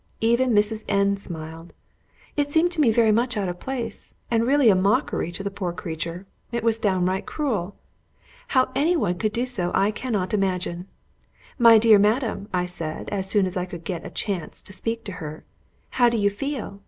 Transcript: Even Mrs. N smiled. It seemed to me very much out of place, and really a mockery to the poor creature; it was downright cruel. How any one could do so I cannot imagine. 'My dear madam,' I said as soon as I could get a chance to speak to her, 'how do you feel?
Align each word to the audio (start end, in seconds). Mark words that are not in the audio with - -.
Even 0.21 0.49
Mrs. 0.49 0.83
N 0.87 1.15
smiled. 1.15 1.73
It 2.35 2.47
seemed 2.51 2.71
to 2.71 2.81
me 2.81 2.89
very 2.89 3.11
much 3.11 3.37
out 3.37 3.47
of 3.47 3.59
place, 3.59 4.15
and 4.31 4.47
really 4.47 4.69
a 4.71 4.75
mockery 4.75 5.31
to 5.31 5.43
the 5.43 5.51
poor 5.51 5.71
creature; 5.71 6.25
it 6.51 6.63
was 6.63 6.79
downright 6.79 7.27
cruel. 7.27 7.75
How 8.47 8.71
any 8.73 8.95
one 8.97 9.19
could 9.19 9.31
do 9.31 9.45
so 9.45 9.69
I 9.75 9.91
cannot 9.91 10.33
imagine. 10.33 10.87
'My 11.59 11.77
dear 11.77 11.99
madam,' 11.99 12.49
I 12.51 12.65
said 12.65 13.09
as 13.09 13.29
soon 13.29 13.45
as 13.45 13.55
I 13.55 13.65
could 13.67 13.83
get 13.83 14.03
a 14.03 14.09
chance 14.09 14.63
to 14.63 14.73
speak 14.73 15.03
to 15.03 15.11
her, 15.21 15.43
'how 15.91 16.09
do 16.09 16.17
you 16.17 16.31
feel? 16.31 16.79